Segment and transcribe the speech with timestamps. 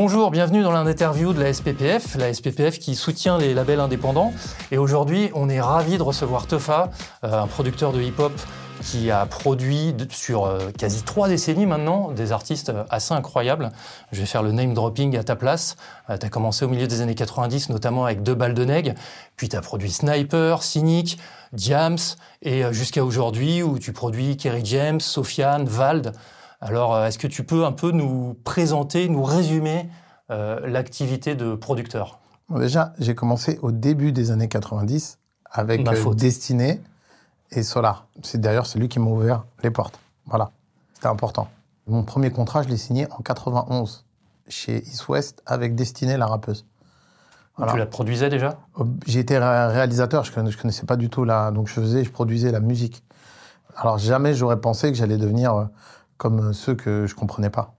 [0.00, 4.32] Bonjour, bienvenue dans l'interview de la SPPF, la SPPF qui soutient les labels indépendants.
[4.70, 6.90] Et aujourd'hui, on est ravi de recevoir Tefa,
[7.24, 8.30] euh, un producteur de hip-hop
[8.80, 13.72] qui a produit sur euh, quasi trois décennies maintenant des artistes euh, assez incroyables.
[14.12, 15.74] Je vais faire le name dropping à ta place.
[16.08, 18.92] tu as commencé au milieu des années 90, notamment avec Deux balles de nègre,
[19.34, 21.18] puis tu as produit Sniper, Cynic,
[21.52, 21.98] Diams,
[22.42, 26.12] et jusqu'à aujourd'hui où tu produis Kerry James, Sofiane, Vald.
[26.60, 29.88] Alors, euh, est-ce que tu peux un peu nous présenter, nous résumer
[30.30, 32.18] euh, l'activité de producteur?
[32.50, 35.18] Déjà, j'ai commencé au début des années 90
[35.50, 36.80] avec euh, Destiné
[37.52, 38.06] et Solar.
[38.22, 39.98] C'est d'ailleurs celui qui m'a ouvert les portes.
[40.26, 40.50] Voilà,
[40.94, 41.48] c'était important.
[41.86, 44.04] Mon premier contrat, je l'ai signé en 91
[44.48, 46.66] chez East West avec Destiné, la rappeuse.
[47.70, 48.56] Tu la produisais déjà?
[49.06, 52.60] Été réalisateur, je ne connaissais pas du tout là, donc je faisais, je produisais la
[52.60, 53.02] musique.
[53.76, 55.68] Alors jamais j'aurais pensé que j'allais devenir
[56.18, 57.74] comme ceux que je comprenais pas.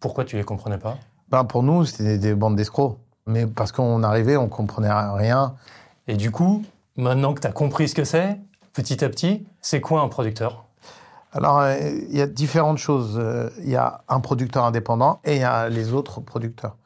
[0.00, 0.98] Pourquoi tu les comprenais pas?
[1.30, 2.98] Ben Pour nous, c'était des bandes d'escrocs.
[3.26, 5.54] Mais parce qu'on arrivait, on comprenait rien.
[6.06, 6.64] Et du coup,
[6.96, 8.38] maintenant que tu as compris ce que c'est,
[8.72, 10.64] petit à petit, c'est quoi un producteur?
[11.32, 11.76] Alors, euh,
[12.08, 13.16] il y a différentes choses.
[13.18, 16.76] Euh, il y a un producteur indépendant et il y a les autres producteurs.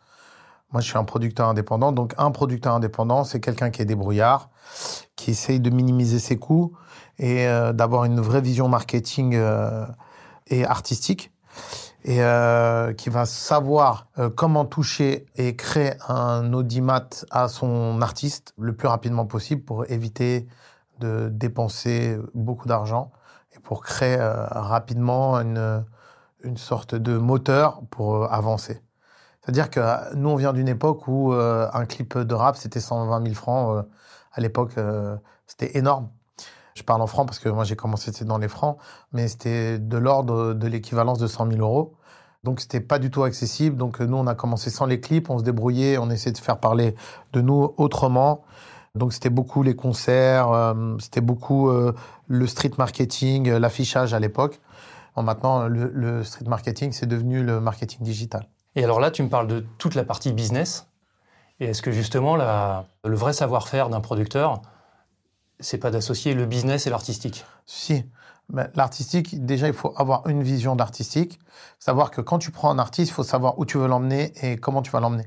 [0.72, 1.92] Moi, je suis un producteur indépendant.
[1.92, 4.50] Donc, un producteur indépendant, c'est quelqu'un qui est débrouillard,
[5.14, 6.72] qui essaye de minimiser ses coûts
[7.19, 9.38] et euh, d'avoir une vraie vision marketing
[10.67, 11.33] artistique
[12.05, 18.55] et euh, qui va savoir euh, comment toucher et créer un audimat à son artiste
[18.59, 20.48] le plus rapidement possible pour éviter
[20.98, 23.12] de dépenser beaucoup d'argent
[23.55, 25.84] et pour créer euh, rapidement une,
[26.42, 28.83] une sorte de moteur pour avancer.
[29.41, 33.34] C'est-à-dire que nous, on vient d'une époque où un clip de rap, c'était 120 000
[33.34, 33.84] francs.
[34.33, 34.75] à l'époque,
[35.48, 36.11] c'était énorme.
[36.75, 38.78] Je parle en francs parce que moi j'ai commencé dans les francs,
[39.12, 41.95] mais c'était de l'ordre de l'équivalence de 100 000 euros.
[42.45, 43.77] Donc c'était pas du tout accessible.
[43.77, 46.59] Donc nous on a commencé sans les clips, on se débrouillait, on essayait de faire
[46.59, 46.95] parler
[47.33, 48.45] de nous autrement.
[48.95, 51.94] Donc c'était beaucoup les concerts, euh, c'était beaucoup euh,
[52.27, 54.61] le street marketing, euh, l'affichage à l'époque.
[55.16, 58.47] maintenant le, street marketing c'est devenu le marketing digital.
[58.77, 60.88] Et alors là tu me parles de toute la partie business.
[61.61, 64.62] Et est-ce que justement le vrai savoir-faire d'un producteur,
[65.62, 67.45] c'est pas d'associer le business et l'artistique.
[67.67, 68.05] Si.
[68.75, 71.39] L'artistique, déjà, il faut avoir une vision d'artistique.
[71.78, 74.59] Savoir que quand tu prends un artiste, il faut savoir où tu veux l'emmener et
[74.59, 75.27] comment tu vas l'emmener.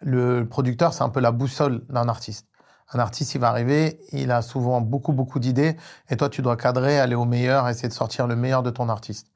[0.00, 2.48] Le producteur, c'est un peu la boussole d'un artiste.
[2.92, 5.76] Un artiste, il va arriver, il a souvent beaucoup, beaucoup d'idées,
[6.08, 8.88] et toi, tu dois cadrer, aller au meilleur, essayer de sortir le meilleur de ton
[8.88, 9.28] artiste.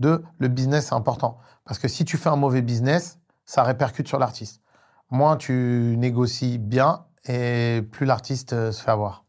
[0.00, 1.38] Deux, le business, c'est important.
[1.64, 4.62] Parce que si tu fais un mauvais business, ça répercute sur l'artiste.
[5.10, 9.25] Moins tu négocies bien, et plus l'artiste euh, se fait avoir.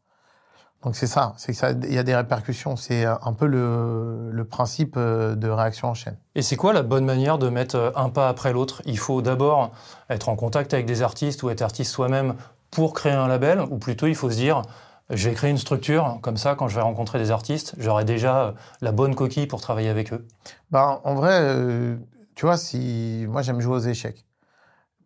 [0.83, 2.75] Donc c'est ça, c'est que ça, il y a des répercussions.
[2.75, 6.17] C'est un peu le, le, principe euh, de réaction en chaîne.
[6.35, 8.83] Et c'est quoi la bonne manière de mettre euh, un pas après l'autre?
[8.85, 9.71] Il faut d'abord
[10.09, 12.35] être en contact avec des artistes ou être artiste soi-même
[12.69, 14.61] pour créer un label, ou plutôt il faut se dire
[15.09, 18.43] je vais créer une structure, comme ça, quand je vais rencontrer des artistes, j'aurai déjà
[18.43, 18.51] euh,
[18.81, 20.27] la bonne coquille pour travailler avec eux?
[20.69, 21.97] Ben, en vrai,
[22.35, 24.25] tu vois, si moi j'aime jouer aux échecs.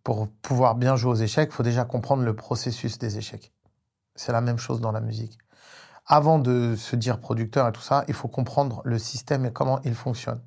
[0.03, 3.53] Pour pouvoir bien jouer aux échecs, il faut déjà comprendre le processus des échecs.
[4.15, 5.37] C'est la même chose dans la musique
[6.05, 9.79] avant de se dire producteur et tout ça, il faut comprendre le système et comment
[9.83, 10.41] il fonctionne.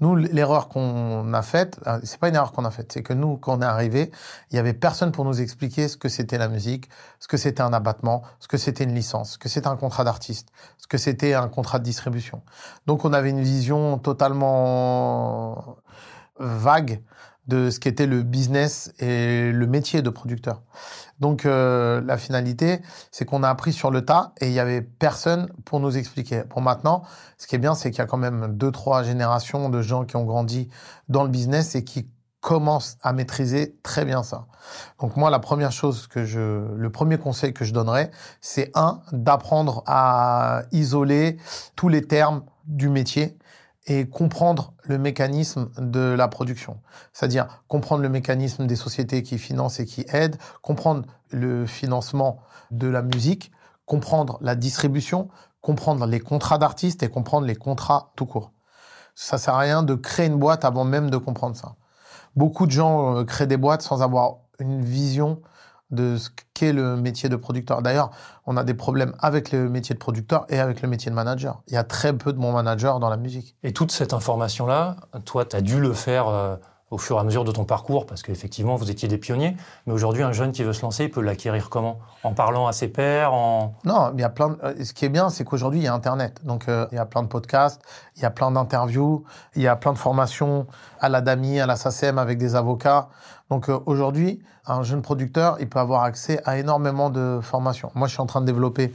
[0.00, 3.12] Nous, l'erreur qu'on a faite, euh, c'est pas une erreur qu'on a faite, c'est que
[3.12, 4.10] nous, quand on est arrivé,
[4.50, 6.88] il y avait personne pour nous expliquer ce que c'était la musique,
[7.18, 10.04] ce que c'était un abattement, ce que c'était une licence, ce que c'était un contrat
[10.04, 12.42] d'artiste, ce que c'était un contrat de distribution.
[12.86, 15.76] Donc, on avait une vision totalement
[16.38, 17.02] vague
[17.48, 20.62] de ce qu'était le business et le métier de producteur.
[21.18, 24.82] Donc euh, la finalité, c'est qu'on a appris sur le tas et il y avait
[24.82, 26.42] personne pour nous expliquer.
[26.42, 27.02] Pour maintenant,
[27.38, 30.04] ce qui est bien, c'est qu'il y a quand même deux, trois générations de gens
[30.04, 30.68] qui ont grandi
[31.08, 32.08] dans le business et qui
[32.40, 34.46] commencent à maîtriser très bien ça.
[35.00, 38.10] Donc moi, la première chose que je, le premier conseil que je donnerais,
[38.40, 41.38] c'est un, d'apprendre à isoler
[41.74, 43.36] tous les termes du métier
[43.88, 46.78] et comprendre le mécanisme de la production.
[47.12, 52.40] C'est-à-dire comprendre le mécanisme des sociétés qui financent et qui aident, comprendre le financement
[52.70, 53.50] de la musique,
[53.86, 55.28] comprendre la distribution,
[55.62, 58.52] comprendre les contrats d'artistes et comprendre les contrats tout court.
[59.14, 61.74] Ça sert à rien de créer une boîte avant même de comprendre ça.
[62.36, 65.40] Beaucoup de gens euh, créent des boîtes sans avoir une vision
[65.90, 67.82] de ce qu'est le métier de producteur.
[67.82, 68.10] D'ailleurs,
[68.46, 71.62] on a des problèmes avec le métier de producteur et avec le métier de manager.
[71.66, 73.56] Il y a très peu de bons managers dans la musique.
[73.62, 76.56] Et toute cette information-là, toi, tu as dû le faire euh,
[76.90, 79.56] au fur et à mesure de ton parcours, parce qu'effectivement, vous étiez des pionniers.
[79.86, 81.98] Mais aujourd'hui, un jeune qui veut se lancer, il peut l'acquérir comment?
[82.22, 83.74] En parlant à ses pairs en...
[83.84, 84.58] Non, il y a plein de...
[84.62, 86.40] Euh, ce qui est bien, c'est qu'aujourd'hui, il y a Internet.
[86.44, 87.82] Donc, euh, il y a plein de podcasts,
[88.16, 89.24] il y a plein d'interviews,
[89.54, 90.66] il y a plein de formations
[91.00, 93.08] à la DAMI, à la SACEM avec des avocats.
[93.50, 97.90] Donc, euh, aujourd'hui, un jeune producteur, il peut avoir accès à énormément de formations.
[97.94, 98.92] Moi, je suis en train de développer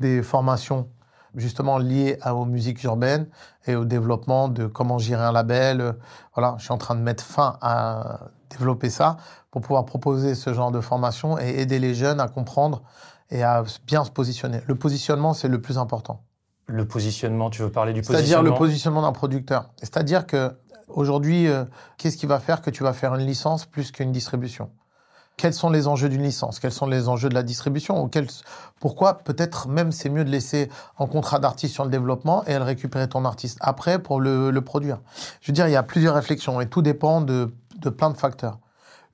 [0.00, 0.88] des formations
[1.34, 3.26] justement liées aux musiques urbaines
[3.66, 5.96] et au développement de comment gérer un label.
[6.34, 8.20] Voilà, je suis en train de mettre fin à
[8.50, 9.16] développer ça
[9.50, 12.82] pour pouvoir proposer ce genre de formation et aider les jeunes à comprendre
[13.30, 14.60] et à bien se positionner.
[14.66, 16.22] Le positionnement, c'est le plus important.
[16.68, 19.70] Le positionnement, tu veux parler du positionnement C'est-à-dire le positionnement d'un producteur.
[19.76, 20.52] C'est-à-dire que
[20.88, 21.64] aujourd'hui, euh,
[21.98, 24.70] qu'est-ce qui va faire que tu vas faire une licence plus qu'une distribution?
[25.36, 26.60] Quels sont les enjeux d'une licence?
[26.60, 28.08] Quels sont les enjeux de la distribution?
[28.80, 32.62] Pourquoi peut-être même c'est mieux de laisser en contrat d'artiste sur le développement et elle
[32.62, 34.98] récupérer ton artiste après pour le, produire?
[35.42, 37.52] Je veux dire, il y a plusieurs réflexions et tout dépend de,
[37.96, 38.58] plein de facteurs.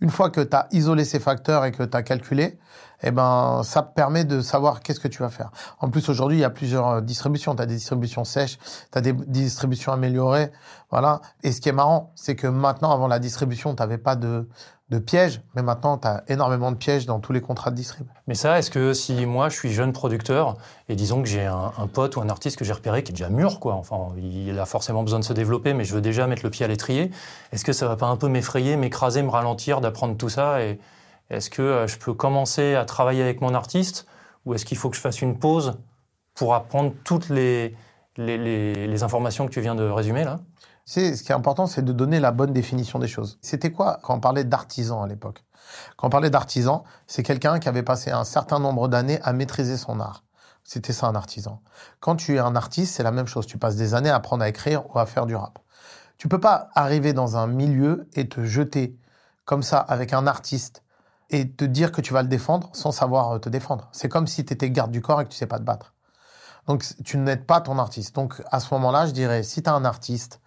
[0.03, 2.59] Une fois que tu as isolé ces facteurs et que tu as calculé,
[3.05, 5.53] eh ben, ça permet de savoir qu'est-ce que tu vas faire.
[5.79, 7.55] En plus, aujourd'hui, il y a plusieurs euh, distributions.
[7.55, 10.51] Tu as des distributions sèches, tu as des distributions améliorées.
[10.91, 11.21] Voilà.
[11.45, 14.49] Et ce qui est marrant, c'est que maintenant, avant la distribution, tu n'avais pas de,
[14.93, 18.07] de pièges, mais maintenant, tu as énormément de pièges dans tous les contrats de distrib.
[18.27, 20.57] Mais ça, est-ce que si moi, je suis jeune producteur,
[20.89, 23.31] et disons que j'ai un, pote ou un artiste que j'ai repéré qui est déjà
[23.31, 26.43] mûr, quoi, enfin, il a forcément besoin de se développer, mais je veux déjà mettre
[26.45, 27.11] le pied à l'étrier,
[27.53, 30.79] est-ce que ça va pas un peu m'effrayer, m'écraser, me ralentir d'apprendre tout ça et
[31.31, 34.07] Est-ce que euh, je peux commencer à travailler avec mon artiste,
[34.45, 35.79] ou est-ce qu'il faut que je fasse une pause
[36.35, 37.75] pour apprendre toutes les,
[38.19, 40.41] les informations que tu viens de résumer là?
[40.85, 43.39] Ce qui est important, c'est de donner la bonne définition des choses.
[43.43, 45.45] C'était quoi quand on parlait d'artisan à l'époque?
[45.97, 49.77] Quand on parlait d'artisan, c'est quelqu'un qui avait passé un certain nombre d'années à maîtriser
[49.77, 50.25] son art.
[50.65, 51.61] C'était ça un artisan.
[52.01, 53.47] Quand tu es un artiste, c'est la même chose.
[53.47, 55.59] Tu passes des années à apprendre à écrire ou à faire du rap.
[56.19, 58.97] Tu peux pas arriver dans un milieu et te jeter
[59.45, 60.83] comme ça avec un artiste
[61.31, 63.89] et te dire que tu vas le défendre sans savoir te défendre.
[63.93, 65.95] C'est comme si tu étais garde du corps et que tu sais pas te battre.
[66.67, 68.15] Donc tu n'aides pas ton artiste.
[68.15, 70.41] Donc à ce moment-là, je dirais, si tu as un artiste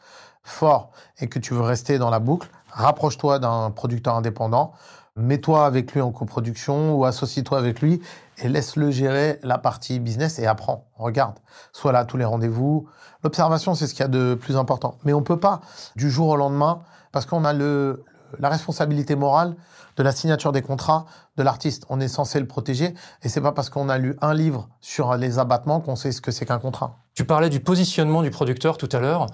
[0.46, 4.72] fort et que tu veux rester dans la boucle, rapproche-toi d'un producteur indépendant,
[5.18, 8.02] mets-toi avec lui en coproduction ou associe-toi avec lui
[8.38, 11.36] et laisse-le gérer la partie business et apprends, regarde,
[11.74, 12.88] sois là à tous les rendez-vous.
[13.24, 14.98] L'observation, c'est ce qu'il y a de plus important.
[15.04, 15.62] Mais on peut pas,
[15.96, 16.82] du jour au lendemain,
[17.12, 18.04] parce qu'on a le,
[18.40, 19.56] la responsabilité morale
[19.98, 21.06] de la signature des contrats
[21.38, 21.86] de l'artiste.
[21.90, 22.94] On est censé le protéger
[23.24, 26.22] et c'est pas parce qu'on a lu un livre sur les abattements qu'on sait ce
[26.22, 26.98] que c'est qu'un contrat.
[27.14, 29.28] Tu parlais du positionnement du producteur tout à l'heure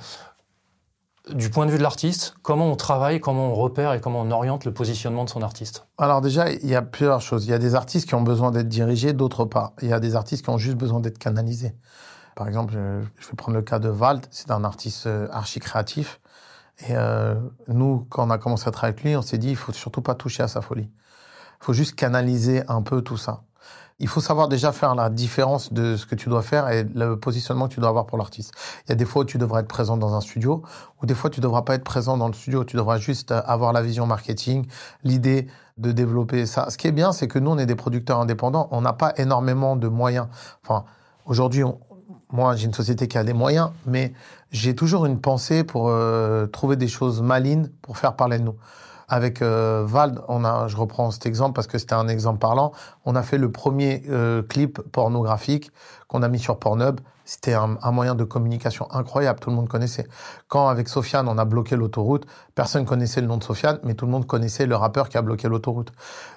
[1.30, 4.32] du point de vue de l'artiste, comment on travaille, comment on repère et comment on
[4.32, 7.46] oriente le positionnement de son artiste Alors déjà, il y a plusieurs choses.
[7.46, 9.74] Il y a des artistes qui ont besoin d'être dirigés, d'autres pas.
[9.82, 11.76] Il y a des artistes qui ont juste besoin d'être canalisés.
[12.36, 16.20] Par exemple, je vais prendre le cas de Vald, c'est un artiste euh, archi créatif.
[16.88, 17.36] Et euh,
[17.68, 20.02] nous, quand on a commencé à travailler avec lui, on s'est dit, il faut surtout
[20.02, 20.90] pas toucher à sa folie.
[21.62, 23.44] Il faut juste canaliser un peu tout ça
[24.02, 27.18] il faut savoir déjà faire la différence de ce que tu dois faire et le
[27.18, 28.52] positionnement que tu dois avoir pour l'artiste.
[28.86, 30.64] Il y a des fois où tu devras être présent dans un studio,
[31.02, 32.64] ou des fois tu devras pas être présent dans le studio.
[32.64, 34.66] Tu devras juste avoir la vision marketing,
[35.04, 36.70] l'idée de développer ça.
[36.72, 38.68] Ce qui est bien, c'est que nous, on est des producteurs indépendants.
[38.72, 40.28] On n'a pas énormément de moyens.
[40.64, 40.84] Enfin,
[41.26, 41.64] aujourd'hui,
[42.32, 44.14] moi, j'ai une société qui a des moyens, mais
[44.52, 48.56] j'ai toujours une pensée pour euh, trouver des choses malines pour faire parler de nous.
[49.12, 52.72] Avec euh, Vald, on a, je reprends cet exemple parce que c'était un exemple parlant.
[53.04, 55.70] On a fait le premier euh, clip pornographique
[56.08, 57.02] qu'on a mis sur Pornhub.
[57.26, 60.08] C'était un, moyen de communication incroyable, tout le monde connaissait.
[60.48, 62.26] Quand avec Sofiane, on a bloqué l'autoroute,
[62.56, 65.22] personne connaissait le nom de Sofiane, mais tout le monde connaissait le rappeur qui a
[65.22, 65.92] bloqué l'autoroute.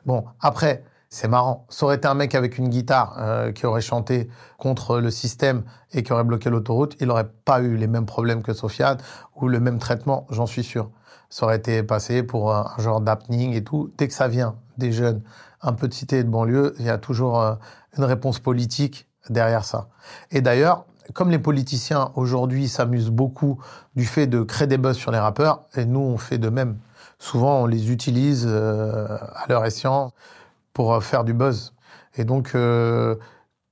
[0.04, 1.66] Bon, après, c'est marrant.
[1.68, 5.62] Ça aurait été un mec avec une guitare euh, qui aurait chanté contre le système
[5.92, 8.98] et qui aurait bloqué l'autoroute, il n'aurait pas eu les mêmes problèmes que Sofiane
[9.36, 10.90] ou le même traitement, j'en suis sûr
[11.30, 13.92] ça aurait été passé pour un, genre d'happening et tout.
[13.98, 15.22] Dès que ça vient des jeunes
[15.62, 17.54] un peu de cité et de banlieue, il y a toujours euh,
[17.96, 19.88] une réponse politique derrière ça.
[20.30, 23.58] Et d'ailleurs, comme les politiciens aujourd'hui s'amusent beaucoup
[23.96, 26.78] du fait de créer des buzz sur les rappeurs, et nous on fait de même.
[27.18, 30.12] Souvent on les utilise euh, à leur escient
[30.72, 31.72] pour euh, faire du buzz.
[32.16, 32.52] Et donc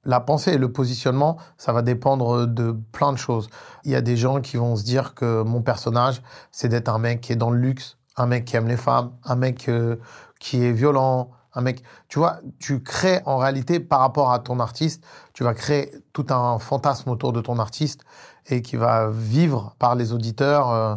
[0.05, 3.49] la pensée et le positionnement, ça va dépendre de plein de choses.
[3.85, 6.99] Il y a des gens qui vont se dire que mon personnage, c'est d'être un
[6.99, 9.97] mec qui est dans le luxe, un mec qui aime les femmes, un mec euh,
[10.41, 11.83] qui est violent, un mec.
[12.09, 15.05] Tu vois, tu crées en réalité par rapport à ton artiste,
[15.35, 18.03] tu vas créer tout un fantasme autour de ton artiste
[18.47, 20.71] et qui va vivre par les auditeurs.
[20.71, 20.97] Euh,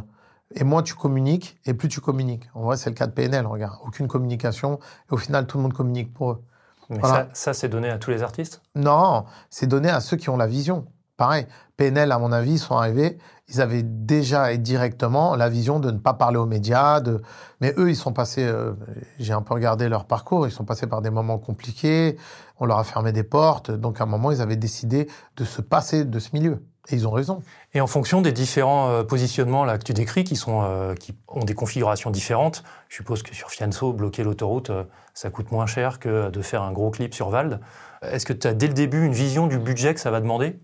[0.54, 2.50] et moins tu communiques, et plus tu communiques.
[2.54, 3.78] En vrai, c'est le cas de PNL, regarde.
[3.84, 6.44] Aucune communication, et au final, tout le monde communique pour eux.
[6.89, 8.62] Mais ça, ça c'est donné à tous les artistes?
[8.75, 10.86] Non, c'est donné à ceux qui ont la vision.
[11.18, 15.89] Pareil, PNL, à mon avis, sont arrivés, ils avaient déjà et directement la vision de
[15.92, 17.00] ne pas parler aux médias.
[17.00, 17.22] De...
[17.62, 18.74] Mais eux, ils sont passés, euh,
[19.18, 22.18] j'ai un peu regardé leur parcours, ils sont passés par des moments compliqués,
[22.60, 25.62] on leur a fermé des portes, donc à un moment, ils avaient décidé de se
[25.62, 26.65] passer de ce milieu.
[26.89, 27.42] Et ils ont raison.
[27.74, 31.15] Et en fonction des différents euh, positionnements là, que tu décris, qui, sont, euh, qui
[31.27, 34.72] ont des configurations différentes, je suppose que sur Fianso, bloquer l'autoroute,
[35.13, 37.60] ça coûte moins cher que de faire un gros clip sur Vald.
[38.01, 40.60] Est-ce que tu as dès le début une vision du budget que ça va demander?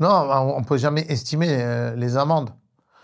[0.00, 2.50] Non, on ne peut jamais estimer euh, les amendes.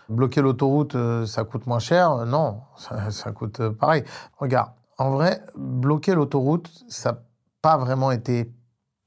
[0.09, 2.27] Bloquer l'autoroute, euh, ça coûte moins cher?
[2.27, 4.03] Non, ça, coûte euh, pareil.
[4.39, 7.19] Regarde, en vrai, bloquer l'autoroute, ça n'a
[7.63, 8.53] pas vraiment été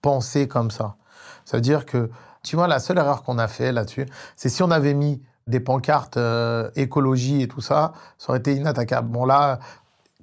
[0.01, 0.96] pensé comme ça.
[1.44, 2.10] Ça veut dire que,
[2.44, 5.60] tu vois, la seule erreur qu'on a fait là-dessus, c'est si on avait mis des
[5.60, 6.18] pancartes
[6.76, 9.10] écologie et tout ça, ça aurait été inattaquable.
[9.10, 9.60] Bon là,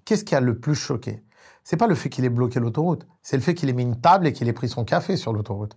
[0.05, 1.23] qu'est-ce qui a le plus choqué?
[1.65, 4.01] C'est pas le fait qu'il ait bloqué l'autoroute, c'est le fait qu'il ait mis une
[4.01, 5.77] table et qu'il ait pris son café sur l'autoroute.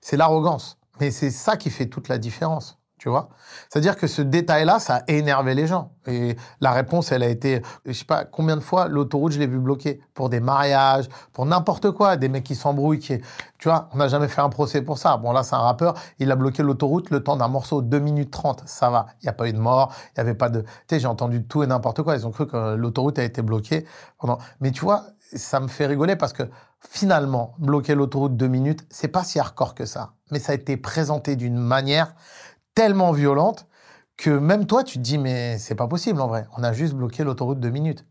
[0.00, 0.78] C'est l'arrogance.
[1.00, 3.28] Mais c'est ça qui fait toute la différence, tu vois.
[3.68, 5.92] C'est-à-dire que ce détail-là, ça a énervé les gens.
[6.06, 9.46] Et la réponse, elle a été, je sais pas combien de fois l'autoroute, je l'ai
[9.46, 13.18] vu bloquer pour des mariages, pour n'importe quoi, des mecs qui s'embrouillent, qui,
[13.58, 15.16] tu vois, on n'a jamais fait un procès pour ça.
[15.16, 18.30] Bon là, c'est un rappeur, il a bloqué l'autoroute le temps d'un morceau, 2 minutes
[18.30, 19.06] 30, ça va.
[19.22, 21.08] Il n'y a pas eu de mort, il n'y avait pas de, tu sais, j'ai
[21.08, 22.16] entendu tout et n'importe quoi.
[22.16, 23.84] Ils ont cru que l'autoroute a été bloquée
[24.18, 26.44] pendant, mais tu vois, ça me fait rigoler parce que
[26.80, 30.12] finalement, bloquer l'autoroute deux minutes, c'est pas si hardcore que ça.
[30.30, 32.14] Mais ça a été présenté d'une manière
[32.78, 33.66] tellement violente
[34.16, 36.46] que même toi, tu te dis, mais c'est pas possible en vrai.
[36.56, 38.06] On a juste bloqué l'autoroute deux minutes.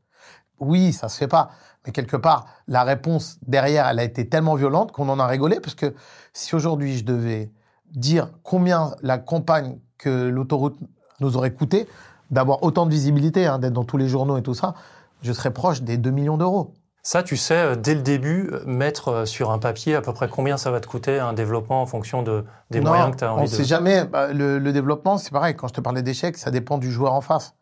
[0.60, 1.52] Oui, ça se fait pas.
[1.86, 5.62] Mais quelque part, la réponse derrière, elle a été tellement violente qu'on en a rigolé
[5.62, 5.96] parce que
[6.34, 7.50] si aujourd'hui je devais
[7.92, 10.78] dire combien la campagne que l'autoroute
[11.22, 11.88] nous aurait coûté,
[12.30, 14.74] d'avoir autant de visibilité, hein, d'être dans tous les journaux et tout ça,
[15.22, 16.74] je serais proche des 2 millions d'euros.
[17.08, 20.12] Ça, tu sais, euh, dès le début, euh, mettre euh, sur un papier à peu
[20.12, 23.24] près combien ça va te coûter un développement en fonction de, des moyens que tu
[23.24, 23.50] as envie on de...
[23.50, 24.04] On ne sait jamais.
[24.04, 25.56] Bah, le, développement, c'est pareil.
[25.56, 27.56] Quand je te parlais d'échec, ça dépend du joueur en face.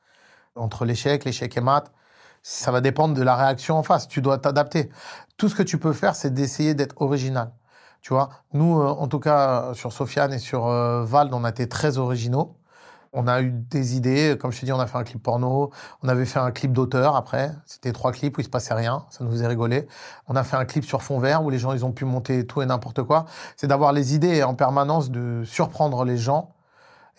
[0.56, 1.92] Entre l'échec, l'échec et mat,
[2.42, 4.08] ça va dépendre de la réaction en face.
[4.08, 4.90] Tu dois t'adapter.
[5.38, 7.52] Tout ce que tu peux faire, c'est d'essayer d'être original.
[8.02, 12.00] Tu vois, nous, en tout cas, sur Sofiane et sur Vald, on a été très
[12.00, 12.58] originaux.
[13.18, 15.72] On a eu des idées, comme je te dis, on a fait un clip porno,
[16.04, 19.06] on avait fait un clip d'auteur après, c'était trois clips où il se passait rien,
[19.10, 19.88] ça nous faisait rigoler.
[20.28, 22.46] On a fait un clip sur fond vert où les gens ils ont pu monter
[22.46, 23.24] tout et n'importe quoi.
[23.56, 26.52] C'est d'avoir les idées en permanence de surprendre les gens.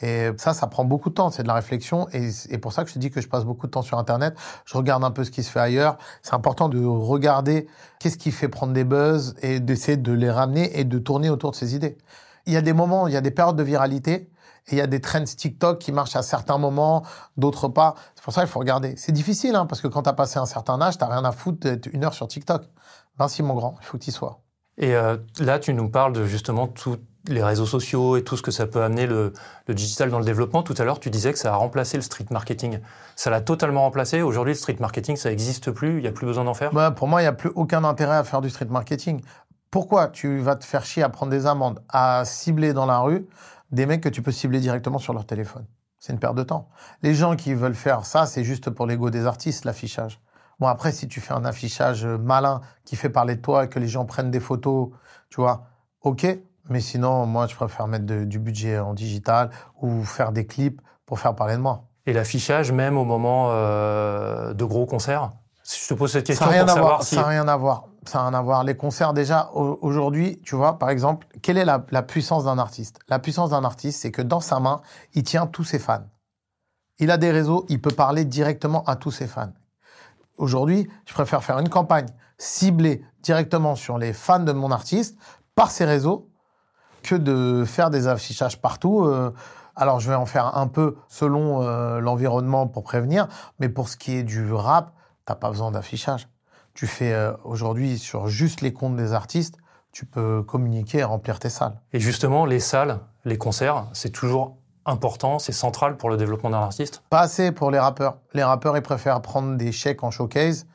[0.03, 2.09] Et ça, ça prend beaucoup de temps, c'est de la réflexion.
[2.12, 3.97] Et c'est pour ça que je te dis que je passe beaucoup de temps sur
[3.99, 4.37] Internet.
[4.67, 5.97] Je regarde un peu ce qui se fait ailleurs.
[6.21, 7.67] C'est important de regarder
[7.99, 11.53] qu'est-ce qui fait prendre des buzz et d'essayer de les ramener et de tourner autour
[11.53, 11.97] de ces idées.
[12.45, 14.29] Il y a des moments, il y a des périodes de viralité
[14.68, 17.04] et il y a des trends TikTok qui marchent à certains moments,
[17.37, 17.94] d'autres pas.
[18.14, 18.94] C'est pour ça qu'il faut regarder.
[18.96, 21.32] C'est difficile, hein, parce que quand tu as passé un certain âge, tu rien à
[21.32, 22.64] foutre d'être une heure sur TikTok.
[23.18, 24.40] Vinci, mon grand, il faut que tu y sois.
[24.78, 26.96] Et euh, là, tu nous parles de justement tous
[27.28, 29.32] les réseaux sociaux et tout ce que ça peut amener le,
[29.66, 30.62] le digital dans le développement.
[30.62, 32.80] Tout à l'heure, tu disais que ça a remplacé le street marketing.
[33.16, 34.23] Ça l'a totalement remplacé.
[34.23, 35.96] Aujourd'hui, le street marketing, ça n'existe plus.
[35.96, 36.73] Il n'y a plus besoin d'en faire?
[36.73, 39.23] Bah, pour moi, il n'y a plus aucun intérêt à faire du street marketing.
[39.70, 43.26] Pourquoi tu vas te faire chier à prendre des amendes, à cibler dans la rue
[43.70, 45.66] des mecs que tu peux cibler directement sur leur téléphone.
[45.99, 46.68] C'est une perte de temps.
[47.02, 50.20] Les gens qui veulent faire ça, c'est juste pour l'ego des artistes, l'affichage.
[50.58, 53.78] Bon, après, si tu fais un affichage malin qui fait parler de toi et que
[53.78, 54.90] les gens prennent des photos,
[55.30, 55.66] tu vois,
[56.02, 56.26] ok.
[56.68, 61.18] Mais sinon, moi, je préfère mettre du budget en digital ou faire des clips pour
[61.20, 61.85] faire parler de moi.
[62.06, 65.32] Et l'affichage, même au moment euh, de gros concerts?
[65.64, 67.88] Je te pose cette question ça rien pour savoir voir, Ça n'a rien à voir
[68.08, 68.64] ça n'a rien à voir.
[68.64, 72.98] Les concerts, déjà, aujourd'hui, tu vois, par exemple, quelle est la, puissance d'un artiste?
[73.08, 74.80] La puissance d'un artiste, c'est que dans sa main,
[75.14, 76.04] il tient tous ses fans.
[76.98, 79.52] Il a des réseaux, il peut parler directement à tous ses fans.
[80.38, 82.06] Aujourd'hui, je préfère faire une campagne
[82.38, 85.18] ciblée directement sur les fans de mon artiste
[85.54, 86.28] par ses réseaux
[87.02, 89.04] que de faire des affichages partout.
[89.04, 89.32] Euh.
[89.75, 93.96] alors, je vais en faire un peu selon euh, l'environnement pour prévenir, mais pour ce
[93.96, 94.92] qui est du rap,
[95.25, 96.28] t'as pas besoin d'affichage
[96.76, 99.56] tu fais euh, aujourd'hui sur juste les comptes des artistes,
[99.92, 101.80] tu peux communiquer et remplir tes salles.
[101.92, 106.61] Et justement, les salles, les concerts, c'est toujours important, c'est central pour le développement d'un
[106.61, 107.02] artiste?
[107.09, 108.18] Pas assez pour les rappeurs.
[108.35, 110.66] Les rappeurs, ils préfèrent prendre des chèques en showcase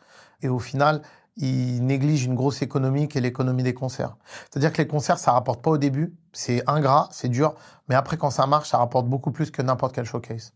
[0.41, 1.03] et au final,
[1.37, 4.17] ils négligent une grosse économie qui est l'économie des concerts.
[4.49, 7.53] C'est-à-dire que les concerts, ça rapporte pas au début, c'est ingrat, c'est dur,
[7.87, 10.51] mais après, quand ça marche, ça rapporte beaucoup plus que n'importe quel showcase.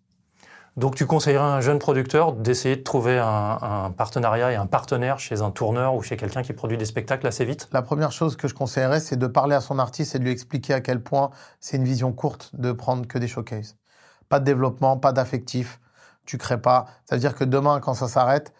[0.78, 5.20] Donc tu conseillerais à un jeune producteur d'essayer de trouver un, partenariat et un partenaire
[5.20, 7.70] chez un tourneur ou chez quelqu'un qui produit des spectacles assez vite?
[7.72, 10.32] La première chose que je conseillerais, c'est de parler à son artiste et de lui
[10.32, 11.30] expliquer à quel point
[11.62, 13.78] c'est une vision courte de prendre que des showcases.
[14.28, 15.80] Pas de développement, pas d'affectif,
[16.26, 16.88] tu crées pas.
[17.06, 18.52] C'est-à-dire que demain, quand ça s'arrête,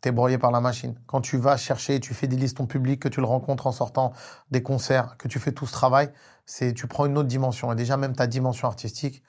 [0.00, 0.94] tu es broyé par la machine.
[1.08, 3.72] Quand tu vas chercher, tu fais des listes ton public, que tu le rencontres en
[3.72, 4.12] sortant
[4.52, 6.10] des concerts, que tu fais tout ce travail,
[6.46, 7.72] c'est tu prends une autre dimension.
[7.72, 9.24] Et déjà, même ta dimension artistique,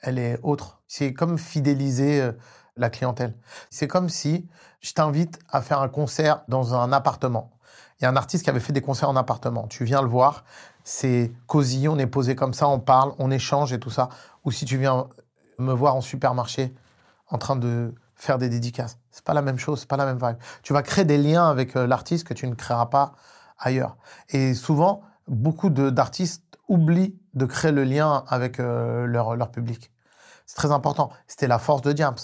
[0.00, 0.80] elle est autre.
[0.86, 2.32] C'est comme fidéliser euh,
[2.76, 3.34] la clientèle.
[3.70, 4.48] C'est comme si
[4.80, 7.50] je t'invite à faire un concert dans un appartement.
[8.00, 9.66] Il y a un artiste qui avait fait des concerts en appartement.
[9.66, 10.44] Tu viens le voir,
[10.84, 14.08] c'est cosy, on est posé comme ça, on parle, on échange et tout ça.
[14.44, 15.08] Ou si tu viens
[15.58, 16.72] me voir en supermarché
[17.28, 18.98] en train de faire des dédicaces.
[19.10, 20.36] C'est pas la même chose, c'est pas la même vibe.
[20.62, 23.12] Tu vas créer des liens avec euh, l'artiste que tu ne créeras pas
[23.58, 23.96] ailleurs.
[24.30, 29.90] Et souvent, beaucoup d'artistes oublient de créer le lien avec euh, leur, leur public.
[30.46, 31.10] C'est très important.
[31.26, 32.16] C'était la force de Diams.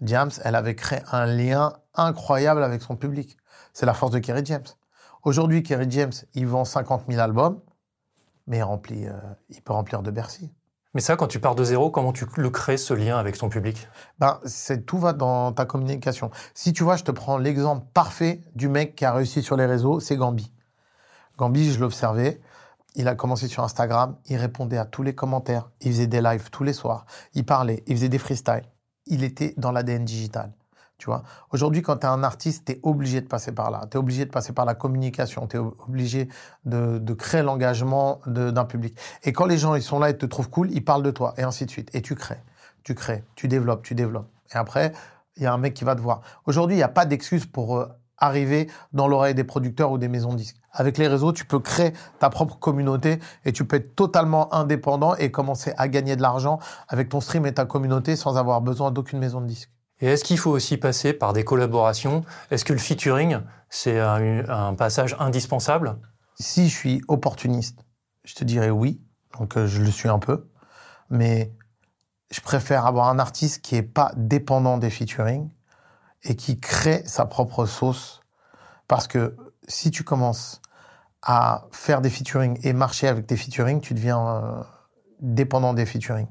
[0.00, 3.36] Diams, elle avait créé un lien incroyable avec son public.
[3.72, 4.64] C'est la force de Kerry James.
[5.24, 7.60] Aujourd'hui, Kerry James, il vend 50 000 albums,
[8.46, 9.12] mais il, remplit, euh,
[9.50, 10.52] il peut remplir de Bercy.
[10.94, 13.48] Mais ça, quand tu pars de zéro, comment tu le crées ce lien avec ton
[13.48, 13.88] public?
[14.18, 16.30] Ben, c'est Tout va dans ta communication.
[16.54, 19.66] Si tu vois, je te prends l'exemple parfait du mec qui a réussi sur les
[19.66, 20.52] réseaux, c'est Gambi.
[21.36, 22.40] Gambi, je l'observais.
[22.98, 26.50] Il a commencé sur Instagram, il répondait à tous les commentaires, il faisait des lives
[26.50, 28.64] tous les soirs, il parlait, il faisait des freestyles.
[29.06, 30.52] Il était dans l'ADN digital.
[30.98, 33.86] Tu vois, aujourd'hui, quand tu es un artiste, tu es obligé de passer par là.
[33.88, 35.46] Tu es obligé de passer par la communication.
[35.46, 36.28] Tu es obligé
[36.64, 38.98] de, créer l'engagement d'un public.
[39.22, 41.34] Et quand les gens ils sont là et te trouvent cool, ils parlent de toi,
[41.38, 41.94] et ainsi de suite.
[41.94, 42.42] Et tu crées,
[42.82, 44.28] tu crées, tu développes, tu développes.
[44.52, 44.92] Et après,
[45.36, 46.22] il y a un mec qui va te voir.
[46.46, 47.86] Aujourd'hui, il n'y a pas d'excuse pour euh,
[48.18, 50.56] arriver dans l'oreille des producteurs ou des maisons de disques.
[50.72, 55.14] Avec les réseaux, tu peux créer ta propre communauté et tu peux être totalement indépendant
[55.16, 56.58] et commencer à gagner de l'argent
[56.88, 59.70] avec ton stream et ta communauté sans avoir besoin d'aucune maison de disques.
[60.00, 62.24] Et est-ce qu'il faut aussi passer par des collaborations?
[62.50, 65.98] Est-ce que le featuring, c'est un, passage indispensable?
[66.38, 67.80] Si je suis opportuniste,
[68.24, 69.00] je te dirais oui.
[69.38, 70.48] Donc euh, je le suis un peu.
[71.10, 71.52] Mais
[72.30, 75.50] je préfère avoir un artiste qui n'est pas dépendant des featuring
[76.24, 78.20] et qui crée sa propre sauce.
[78.86, 80.60] Parce que si tu commences
[81.22, 84.62] à faire des featuring et marcher avec tes featuring, tu deviens euh,
[85.20, 86.26] dépendant des featuring.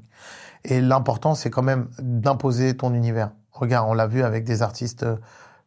[0.64, 3.30] Et l'important, c'est quand même d'imposer ton univers.
[3.52, 5.16] Regarde, on l'a vu avec des artistes euh,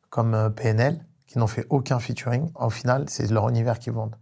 [0.10, 2.52] comme euh, PNL qui n'ont fait aucun featuring.
[2.56, 4.16] Au final, c'est leur univers qui vendent.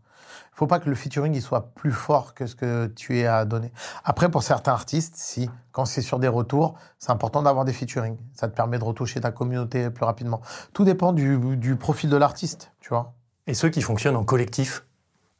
[0.59, 3.25] Il faut pas que le featuring il soit plus fort que ce que tu es
[3.25, 3.71] à donner.
[4.03, 8.17] Après, pour certains artistes, si quand c'est sur des retours, c'est important d'avoir des featuring.
[8.33, 10.41] Ça te permet de retoucher ta communauté plus rapidement.
[10.73, 13.13] Tout dépend du, du profil de l'artiste, tu vois.
[13.47, 14.83] Et ceux qui fonctionnent en collectif,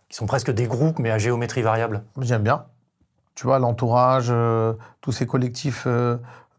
[0.07, 2.03] qui sont presque des groupes mais à géométrie variable.
[2.21, 2.67] J'aime bien.
[3.35, 5.85] Tu vois, l'entourage, euh, tous ces collectifs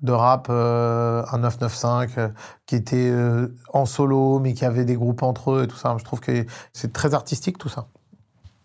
[0.02, 2.28] de rap, euh, un 995, euh,
[2.66, 5.94] qui était euh, en solo, mais qui avait des groupes entre eux et tout ça.
[5.98, 7.86] Je trouve que c'est très artistique tout ça.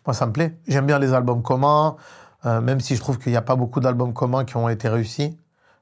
[0.06, 0.58] Moi, ça me plaît.
[0.68, 1.96] J'aime bien les albums communs,
[2.44, 5.36] même si je trouve qu'il n'y a pas beaucoup d'albums communs qui ont été réussis,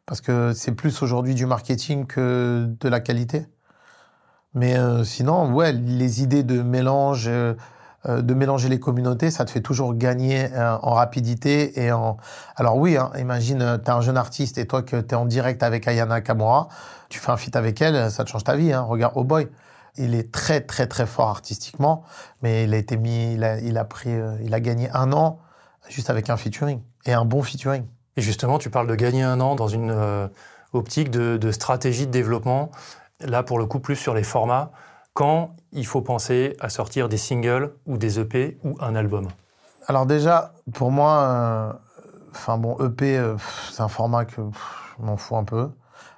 [0.05, 3.45] parce que c'est plus aujourd'hui du marketing que de la qualité.
[4.53, 7.29] Mais sinon, ouais, les idées de mélange
[8.09, 12.17] euh, de mélanger les communautés, ça te fait toujours gagner euh, en rapidité et en.
[12.57, 15.13] Alors oui, hein, imagine, euh, tu es un jeune artiste et toi que tu es
[15.13, 16.67] en direct avec Ayana Kamura,
[17.07, 18.73] tu fais un feat avec elle, ça te change ta vie.
[18.73, 18.81] Hein.
[18.81, 19.47] Regarde Oh Boy,
[19.97, 22.03] il est très très très fort artistiquement,
[22.41, 24.11] mais il a été mis, il a, il a pris,
[24.43, 25.39] il a gagné un an
[25.89, 27.85] juste avec un featuring et un bon featuring.
[28.17, 30.29] Et justement, tu parles de gagner un an dans une
[30.73, 32.71] optique de, de stratégie de développement.
[33.19, 34.71] Là, pour le coup, plus sur les formats
[35.13, 39.27] quand il faut penser à sortir des singles ou des EP ou un album?
[39.87, 41.73] Alors déjà, pour moi, euh,
[42.31, 43.35] enfin bon, EP, euh,
[43.71, 44.41] c'est un format que
[44.97, 45.69] je m'en fous un peu,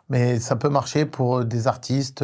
[0.09, 2.23] mais ça peut marcher pour des artistes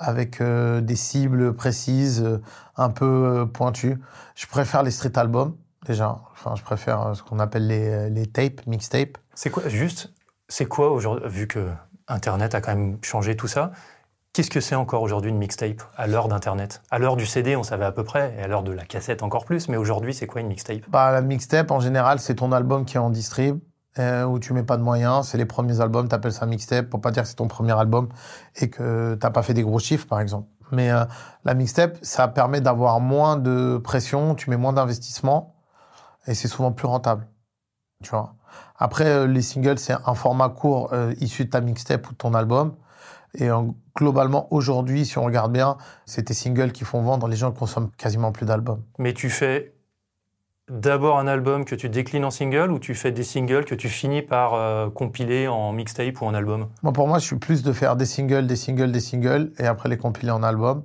[0.00, 2.40] euh, avec des cibles précises,
[2.76, 3.98] un peu pointues.
[4.34, 5.56] Je préfère les street albums
[5.86, 6.18] déjà.
[6.32, 9.18] Enfin, je préfère ce qu'on appelle les, les tapes, mixtapes.
[9.34, 10.12] C'est quoi juste
[10.48, 11.68] C'est quoi aujourd'hui, vu que
[12.08, 13.72] Internet a quand même changé tout ça
[14.38, 16.82] Qu'est-ce que c'est encore aujourd'hui une mixtape à l'heure d'Internet?
[16.90, 19.22] À l'heure du CD, on savait à peu près, et à l'heure de la cassette
[19.24, 20.82] encore plus, mais aujourd'hui, c'est quoi une mixtape?
[20.88, 23.58] Bah, La mixtape, en général, c'est ton album qui est en distrib,
[23.98, 26.88] euh, où tu mets pas de moyens, c'est les premiers albums, tu appelles ça mixtape,
[26.88, 28.08] pour pas dire que c'est ton premier album
[28.56, 30.48] et que t'as pas fait des gros chiffres, par exemple.
[30.70, 31.04] Mais euh,
[31.44, 35.56] la mixtape, ça permet d'avoir moins de pression, tu mets moins d'investissement,
[36.26, 37.26] et c'est souvent plus rentable.
[38.02, 38.34] Tu vois
[38.76, 42.34] Après, euh, les singles, c'est un format court issu de ta mixtape ou de ton
[42.34, 42.76] album.
[43.34, 43.48] Et
[43.94, 47.28] globalement, aujourd'hui, si on regarde bien, c'est tes singles qui font vendre.
[47.28, 48.82] Les gens consomment quasiment plus d'albums.
[48.98, 49.77] Mais tu fais
[50.70, 53.88] d'abord un album que tu déclines en single ou tu fais des singles que tu
[53.88, 56.68] finis par euh, compiler en mixtape ou en album?
[56.82, 59.66] Moi, pour moi, je suis plus de faire des singles, des singles, des singles et
[59.66, 60.82] après les compiler en album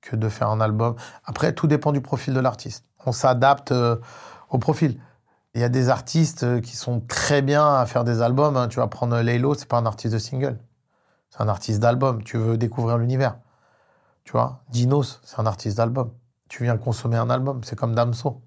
[0.00, 0.96] que de faire un album.
[1.24, 2.84] Après, tout dépend du profil de l'artiste.
[3.04, 3.96] On s'adapte euh,
[4.50, 5.00] au profil.
[5.54, 8.56] Il y a des artistes euh, qui sont très bien à faire des albums.
[8.56, 8.68] Hein.
[8.68, 10.58] Tu vas prendre Laylo, c'est pas un artiste de single.
[11.30, 12.22] C'est un artiste d'album.
[12.22, 13.38] Tu veux découvrir l'univers.
[14.24, 16.12] Tu vois, Dinos, c'est un artiste d'album.
[16.48, 18.42] Tu viens consommer un album, c'est comme Damso.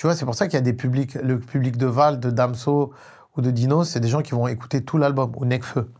[0.00, 2.30] Tu vois, c'est pour ça qu'il y a des publics, le public de Val, de
[2.30, 2.94] Damso
[3.36, 5.92] ou de Dinos, c'est des gens qui vont écouter tout l'album, ou Necfeu.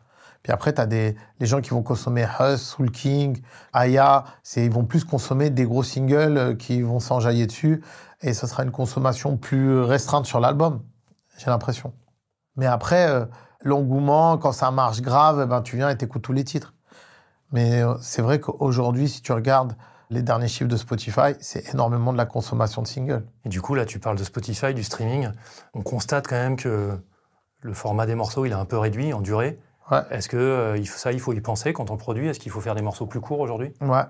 [0.43, 3.43] Puis après, tu as des, les gens qui vont consommer Huss, Soul King,
[3.75, 4.25] Aya,
[4.57, 7.83] ils vont plus consommer des gros singles euh, qui vont s'enjailler dessus,
[8.23, 10.81] et ça sera une consommation plus restreinte sur l'album,
[11.37, 11.93] j'ai l'impression.
[12.57, 13.27] Mais après, euh,
[13.61, 16.73] l'engouement, quand ça marche grave, eh ben, tu viens et t'écoutes tous les titres.
[17.53, 19.75] Mais euh, c'est vrai qu'aujourd'hui, si tu regardes
[20.11, 23.25] les derniers chiffres de Spotify, c'est énormément de la consommation de singles.
[23.45, 25.31] Et du coup, là, tu parles de Spotify, du streaming.
[25.73, 26.99] On constate quand même que
[27.61, 29.59] le format des morceaux, il est un peu réduit en durée.
[29.91, 30.03] Ouais.
[30.11, 32.29] Est-ce que euh, ça, il faut y penser quand on produit?
[32.29, 33.73] Est-ce qu'il faut faire des morceaux plus courts aujourd'hui?
[33.81, 34.03] Ouais.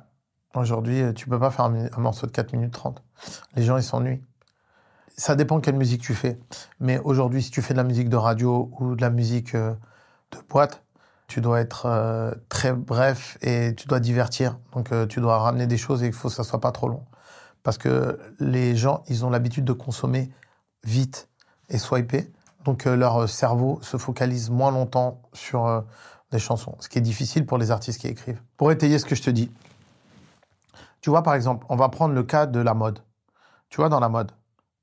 [0.54, 3.02] Aujourd'hui, euh, tu peux pas faire un, un, morceau de 4 minutes 30.
[3.56, 4.22] Les gens, ils s'ennuient.
[5.16, 6.38] Ça dépend quelle musique tu fais.
[6.80, 9.74] Mais aujourd'hui, si tu fais de la musique de radio ou de la musique euh,
[10.32, 10.82] de boîte,
[11.30, 14.58] tu dois être euh, très bref et tu dois divertir.
[14.74, 16.88] Donc, euh, tu dois ramener des choses et il faut que ça soit pas trop
[16.88, 17.04] long.
[17.62, 20.32] Parce que les gens, ils ont l'habitude de consommer
[20.82, 21.28] vite
[21.68, 22.32] et swiper.
[22.64, 25.84] Donc, euh, leur cerveau se focalise moins longtemps sur
[26.32, 26.74] des chansons.
[26.80, 28.42] Ce qui est difficile pour les artistes qui écrivent.
[28.56, 29.52] Pour étayer ce que je te dis,
[31.00, 32.98] tu vois, par exemple, on va prendre le cas de la mode.
[33.68, 34.32] Tu vois, dans la mode,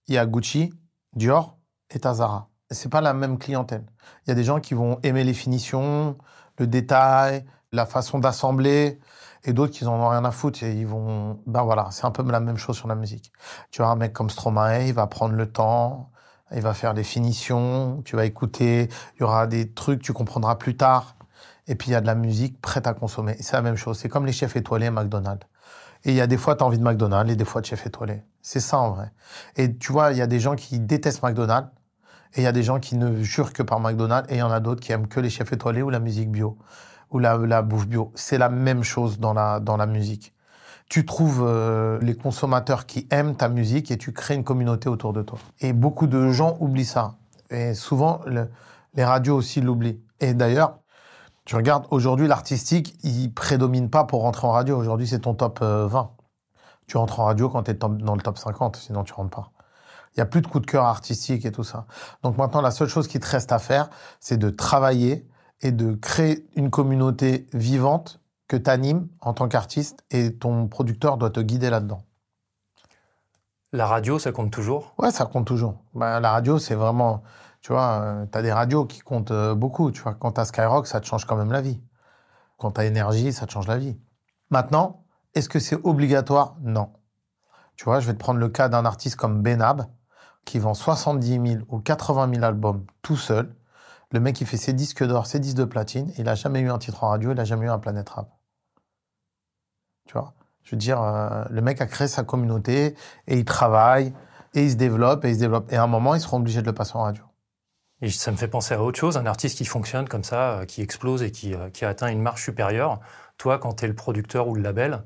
[0.07, 0.73] il y a Gucci,
[1.13, 1.57] Dior
[1.89, 2.47] et Tazara.
[2.69, 3.85] C'est pas la même clientèle.
[4.25, 6.17] Il y a des gens qui vont aimer les finitions,
[6.57, 8.99] le détail, la façon d'assembler,
[9.43, 11.39] et d'autres qui en ont rien à foutre et ils vont.
[11.45, 13.31] Ben voilà, c'est un peu la même chose sur la musique.
[13.71, 16.11] Tu vois, un mec comme Stromae, il va prendre le temps,
[16.53, 20.55] il va faire des finitions, tu vas écouter, il y aura des trucs, tu comprendras
[20.55, 21.15] plus tard.
[21.67, 23.37] Et puis il y a de la musique prête à consommer.
[23.39, 23.97] C'est la même chose.
[23.97, 25.45] C'est comme les chefs étoilés à McDonald's.
[26.03, 27.65] Et il y a des fois, tu as envie de McDonald's et des fois de
[27.65, 28.23] chef étoilé.
[28.41, 29.11] C'est ça en vrai.
[29.55, 31.69] Et tu vois, il y a des gens qui détestent McDonald's
[32.33, 34.43] et il y a des gens qui ne jurent que par McDonald's et il y
[34.43, 36.57] en a d'autres qui aiment que les chefs étoilés ou la musique bio
[37.11, 38.11] ou la, bouffe bio.
[38.15, 40.33] C'est la même chose dans la, dans la musique.
[40.89, 45.13] Tu trouves euh, les consommateurs qui aiment ta musique et tu crées une communauté autour
[45.13, 45.39] de toi.
[45.59, 47.15] Et beaucoup de gens oublient ça.
[47.49, 48.49] Et souvent, le,
[48.93, 50.01] les radios aussi l'oublient.
[50.19, 50.79] Et d'ailleurs,
[51.45, 54.77] tu regardes aujourd'hui l'artistique, il prédomine pas pour rentrer en radio.
[54.77, 56.11] Aujourd'hui, c'est ton top 20.
[56.87, 59.51] Tu rentres en radio quand tu es dans le top 50, sinon tu rentres pas.
[60.17, 61.85] Il y a plus de coup de cœur artistique et tout ça.
[62.23, 65.27] Donc maintenant, la seule chose qui te reste à faire, c'est de travailler
[65.61, 71.17] et de créer une communauté vivante que tu animes en tant qu'artiste et ton producteur
[71.17, 72.01] doit te guider là-dedans.
[73.73, 74.93] La radio, ça compte toujours?
[74.97, 75.75] Ouais, ça compte toujours.
[75.93, 77.23] Ben, la radio, c'est vraiment
[77.67, 79.91] tu vois, euh, tu as des radios qui comptent euh, beaucoup.
[79.91, 81.81] Tu vois, quand tu Skyrock, ça te change quand même la vie.
[82.57, 83.97] Quand tu as Énergie, ça te change la vie.
[84.49, 85.03] Maintenant,
[85.35, 86.55] est-ce que c'est obligatoire?
[86.61, 86.93] Non.
[87.75, 89.85] Tu vois, je vais te prendre le cas d'un artiste comme Benab,
[90.47, 93.53] qui vend 70 000 ou 80 000 albums tout seul.
[94.11, 96.11] Le mec, il fait ses disques d'or, ses disques de platine.
[96.17, 98.29] Il n'a jamais eu un titre en radio, il n'a jamais eu un Planète Rap.
[100.07, 100.33] Tu vois?
[100.63, 102.95] Je veux dire, euh, le mec a créé sa communauté
[103.27, 104.13] et il travaille
[104.53, 105.71] et il se développe et il se développe.
[105.71, 107.23] Et à un moment, ils seront obligés de le passer en radio.
[108.01, 110.81] Et ça me fait penser à autre chose, un artiste qui fonctionne comme ça, qui
[110.81, 113.01] explose et qui, qui a atteint une marche supérieure.
[113.37, 115.03] Toi, quand tu es le producteur ou le label,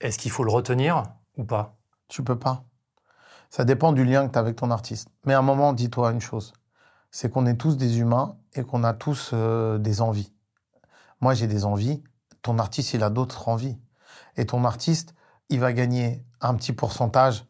[0.00, 1.04] est-ce qu'il faut le retenir
[1.36, 1.76] ou pas?
[2.08, 2.64] Tu peux pas.
[3.52, 5.08] Ça dépend du lien que tu as avec ton artiste.
[5.26, 6.54] Mais à un moment, dis-toi une chose,
[7.10, 10.32] c'est qu'on est tous des humains et qu'on a tous euh, des envies.
[11.20, 12.02] Moi, j'ai des envies,
[12.40, 13.78] ton artiste, il a d'autres envies.
[14.38, 15.14] Et ton artiste,
[15.50, 17.44] il va gagner un petit pourcentage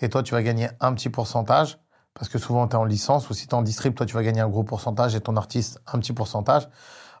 [0.00, 1.78] et toi, tu vas gagner un petit pourcentage
[2.12, 4.14] parce que souvent tu es en licence ou si tu es en distrib, toi tu
[4.14, 6.68] vas gagner un gros pourcentage et ton artiste un petit pourcentage.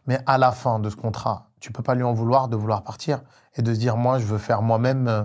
[0.06, 2.84] Mais à la fin de ce contrat, tu peux pas lui en vouloir de vouloir
[2.84, 3.22] partir
[3.54, 5.24] et de se dire moi je veux faire moi-même, euh,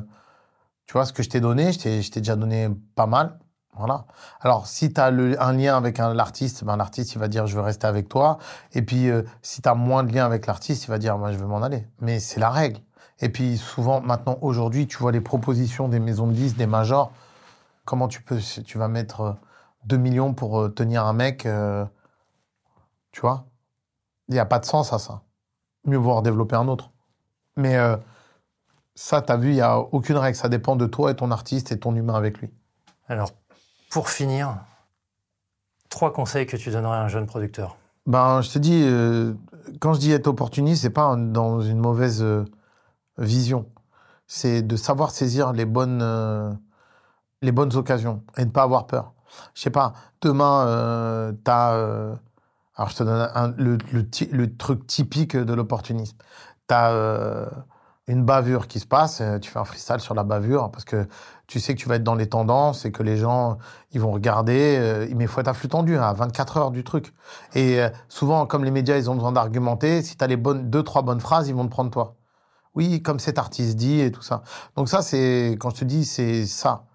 [0.92, 1.80] tu vois ce que je t'ai donné, je
[2.12, 3.40] t'ai déjà donné pas mal.
[3.78, 4.08] Voilà.
[4.42, 7.62] Alors, si tu as un lien avec l'artiste, ben, l'artiste, il va dire, je veux
[7.62, 8.40] rester avec toi.
[8.74, 11.32] Et puis, euh, si tu as moins de lien avec l'artiste, il va dire, moi,
[11.32, 11.88] je veux m'en aller.
[12.02, 12.82] Mais c'est la règle.
[13.22, 17.14] Et puis, souvent, maintenant, aujourd'hui, tu vois les propositions des maisons de disques, des majors.
[17.86, 19.34] Comment tu peux, tu vas mettre euh,
[19.86, 21.86] 2 millions pour euh, tenir un mec, euh,
[23.14, 23.46] tu vois?
[24.28, 25.22] Il n'y a pas de sens à ça.
[25.86, 26.92] Mieux voir développer un autre.
[27.56, 27.96] Mais euh,
[29.02, 30.38] ça, tu as vu, il n'y a aucune règle.
[30.38, 32.52] Ça dépend de toi et ton artiste et ton humain avec lui.
[33.08, 33.32] Alors,
[33.90, 34.58] pour finir,
[35.90, 37.78] trois conseils que tu donnerais à un jeune producteur?
[38.06, 39.34] Ben, je te dis, euh,
[39.80, 42.46] quand je dis être opportuniste, c'est pas dans une mauvaise euh,
[43.18, 43.66] vision.
[44.28, 46.52] C'est de savoir saisir les bonnes, euh,
[47.42, 49.14] les bonnes occasions et ne pas avoir peur
[49.56, 52.18] je sais pas, demain, tu as.
[52.76, 56.18] Alors, je te donne un, le, le, le, truc typique de l'opportunisme.
[56.68, 57.48] Tu as
[58.08, 61.08] une bavure qui se passe, tu fais un freestyle sur la bavure parce que
[61.48, 63.58] tu sais que tu vas être dans les tendances et que les gens,
[63.92, 64.78] ils vont regarder.
[64.80, 67.14] Euh, mais il faut être à flux tendu, hein, à 24 heures du truc.
[67.56, 70.84] Et souvent, comme les médias, ils ont besoin d'argumenter, si tu as les bonnes, deux,
[70.84, 72.16] trois bonnes phrases, ils vont te prendre toi.
[72.76, 74.44] Oui, comme cet artiste dit et tout ça.
[74.78, 76.86] Donc ça, c'est quand je te dis, c'est ça.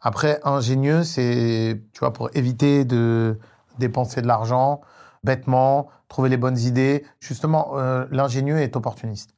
[0.00, 3.38] Après, ingénieux, c'est, tu vois, pour éviter de
[3.78, 4.80] dépenser de l'argent
[5.24, 7.04] bêtement, trouver les bonnes idées.
[7.18, 9.33] Justement, euh, l'ingénieux est opportuniste.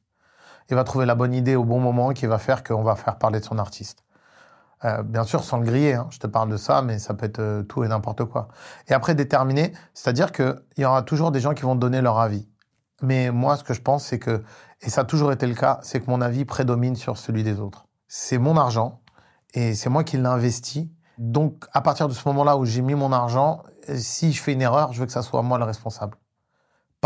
[0.69, 3.17] Il va trouver la bonne idée au bon moment qui va faire qu'on va faire
[3.17, 4.03] parler de son artiste.
[4.85, 6.07] Euh, bien sûr, sans le griller, hein.
[6.11, 8.47] je te parle de ça, mais ça peut être euh, tout et n'importe quoi.
[8.87, 12.47] Et après, déterminer, c'est-à-dire qu'il y aura toujours des gens qui vont donner leur avis.
[13.01, 14.43] Mais moi, ce que je pense, c'est que,
[14.81, 17.59] et ça a toujours été le cas, c'est que mon avis prédomine sur celui des
[17.59, 17.87] autres.
[18.07, 19.01] C'est mon argent,
[19.53, 20.91] et c'est moi qui l'ai investi.
[21.17, 23.63] Donc, à partir de ce moment-là où j'ai mis mon argent,
[23.95, 26.17] si je fais une erreur, je veux que ça soit moi le responsable.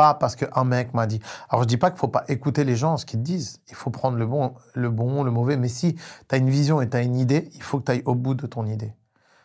[0.02, 1.22] Pas parce qu'un mec m'a dit.
[1.48, 3.62] Alors je dis pas qu'il faut pas écouter les gens, ce qu'ils disent.
[3.70, 5.58] Il faut prendre le bon, le bon, le mauvais.
[5.58, 7.92] Mais si tu as une vision et tu as une idée, il faut que tu
[7.92, 8.96] ailles au bout de ton idée.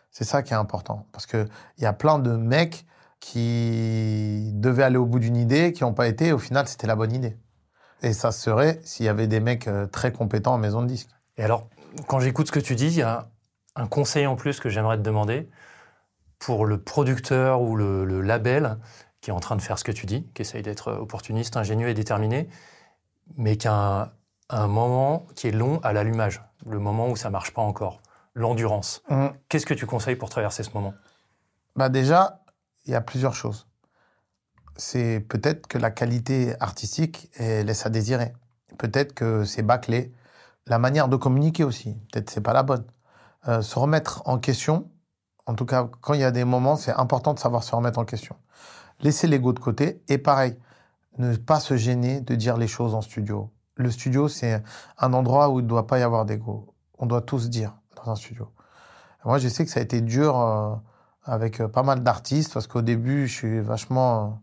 [0.09, 1.05] C'est ça qui est important.
[1.11, 2.87] Parce qu'il y a plein de mecs
[3.19, 6.31] qui devaient aller au bout d'une idée, qui n'ont pas été.
[6.31, 7.37] Au final, c'était la bonne idée.
[8.01, 11.09] Et ça serait s'il y avait des mecs euh, très compétents en maison de disque.
[11.37, 11.69] Et alors,
[12.07, 13.29] quand j'écoute ce que tu dis, il y a
[13.75, 15.47] un conseil en plus que j'aimerais te demander
[16.39, 18.77] pour le producteur ou le, label
[19.27, 21.89] qui est en train de faire ce que tu dis, qui essaye d'être opportuniste, ingénieux
[21.89, 22.47] et déterminé,
[23.35, 24.13] mais qui a
[24.49, 27.99] un, moment qui est long à l'allumage, le moment où ça marche pas encore,
[28.35, 29.03] l'endurance.
[29.09, 29.27] Mmh.
[29.49, 30.93] Qu'est-ce que tu conseilles pour traverser ce moment?
[31.75, 32.39] Bah Déjà,
[32.85, 33.67] il y a plusieurs choses.
[34.77, 38.31] C'est peut-être que la qualité artistique laisse à désirer.
[38.77, 40.13] Peut-être que c'est bâclé.
[40.67, 42.85] La manière de communiquer aussi, peut-être c'est pas la bonne.
[43.49, 44.89] Euh, se remettre en question,
[45.47, 47.99] en tout cas, quand il y a des moments, c'est important de savoir se remettre
[47.99, 48.37] en question.
[49.01, 50.57] Laisser l'ego de côté et pareil,
[51.17, 53.51] ne pas se gêner de dire les choses en studio.
[53.75, 54.63] Le studio, c'est
[54.97, 56.73] un endroit où il ne doit pas y avoir d'ego.
[56.97, 58.51] On doit tous dire dans un studio.
[59.25, 60.73] Moi, je sais que ça a été dur euh,
[61.23, 64.41] avec euh, pas mal d'artistes parce qu'au début, je suis vachement,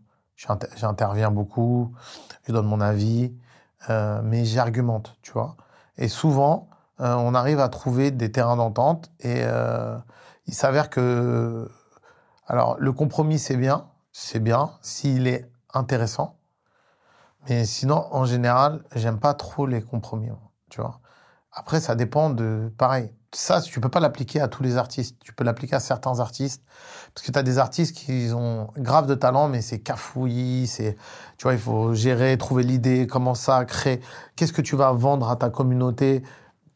[0.75, 1.93] j'interviens beaucoup,
[2.47, 3.33] je donne mon avis,
[3.89, 5.57] euh, mais j'argumente, tu vois.
[5.97, 9.43] Et souvent, on arrive à trouver des terrains d'entente et
[10.45, 11.69] il s'avère que,
[12.47, 13.87] alors, le compromis, c'est bien,
[14.17, 16.37] c'est bien, s'il est intéressant.
[17.49, 20.29] Mais sinon, en général, j'aime pas trop les compromis,
[20.69, 21.01] tu vois.
[21.51, 23.13] Après, ça dépend de, pareil.
[23.33, 25.17] Ça, tu peux pas l'appliquer à tous les artistes.
[25.21, 26.63] Tu peux l'appliquer à certains artistes.
[27.13, 30.95] Parce que tu as des artistes qui ont grave de talent, mais c'est cafouillis, c'est,
[31.37, 33.99] tu vois, il faut gérer, trouver l'idée, comment ça, créer.
[34.37, 36.23] Qu'est-ce que tu vas vendre à ta communauté?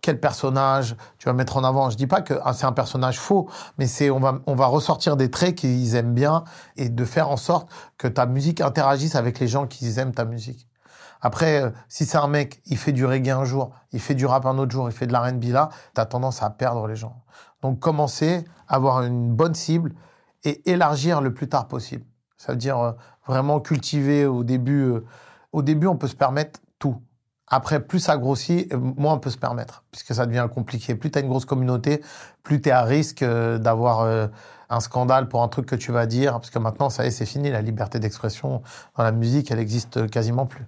[0.02, 1.90] Quel personnage tu vas mettre en avant.
[1.90, 4.68] Je dis pas que ah, c'est un personnage faux, mais c'est on va on va
[4.68, 6.44] ressortir des traits qu'ils aiment bien
[6.78, 10.26] et de faire en sorte que ta musique interagisse avec les gens qui aiment ta
[10.26, 10.68] musique.
[11.22, 14.26] Après, euh, si c'est un mec, il fait du reggae un jour, il fait du
[14.26, 16.96] rap un autre jour, il fait de la R&B là, t'as tendance à perdre les
[16.96, 17.22] gens.
[17.62, 19.94] Donc commencer, avoir une bonne cible
[20.46, 22.06] et élargir le plus tard possible.
[22.38, 22.92] Ça veut dire euh,
[23.28, 24.84] vraiment cultiver au début.
[24.84, 25.06] Euh,
[25.52, 27.02] au début, on peut se permettre tout.
[27.50, 30.94] Après, plus ça grossit, moins on peut se permettre, puisque ça devient compliqué.
[30.94, 32.02] Plus tu as une grosse communauté,
[32.44, 34.28] plus tu es à risque euh, d'avoir euh,
[34.70, 37.12] un scandale pour un truc que tu vas dire, parce que maintenant, ça y est,
[37.12, 37.50] c'est fini.
[37.50, 38.62] La liberté d'expression
[38.96, 40.66] dans la musique, elle existe quasiment plus.